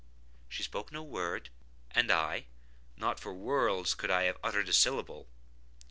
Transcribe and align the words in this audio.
She 0.49 0.63
spoke 0.63 0.91
no 0.91 1.03
word; 1.03 1.49
and 1.91 2.09
I—not 2.09 3.19
for 3.19 3.35
worlds 3.35 3.93
could 3.93 4.09
I 4.09 4.23
have 4.23 4.39
uttered 4.43 4.67
a 4.69 4.73
syllable. 4.73 5.27